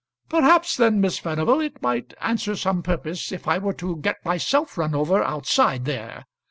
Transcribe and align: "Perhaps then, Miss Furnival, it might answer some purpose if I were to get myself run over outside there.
"Perhaps 0.29 0.77
then, 0.77 0.99
Miss 0.99 1.19
Furnival, 1.19 1.59
it 1.61 1.79
might 1.79 2.15
answer 2.21 2.55
some 2.55 2.81
purpose 2.81 3.31
if 3.31 3.47
I 3.47 3.59
were 3.59 3.73
to 3.75 3.97
get 3.97 4.15
myself 4.25 4.75
run 4.75 4.95
over 4.95 5.21
outside 5.23 5.85
there. 5.85 6.25